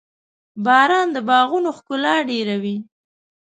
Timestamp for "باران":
0.65-1.07